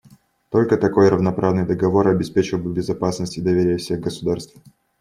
Только 0.49 0.77
такой 0.77 1.09
равноправный 1.09 1.63
договор 1.63 2.07
обеспечил 2.07 2.57
бы 2.57 2.73
безопасность 2.73 3.37
и 3.37 3.41
доверие 3.41 3.77
всех 3.77 3.99
государств. 3.99 4.55